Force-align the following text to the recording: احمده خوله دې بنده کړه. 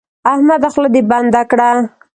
احمده 0.31 0.67
خوله 0.73 0.89
دې 0.93 1.01
بنده 1.11 1.41
کړه. 1.51 1.69